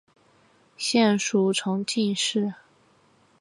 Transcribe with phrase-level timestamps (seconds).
[0.77, 2.55] 现属重庆市。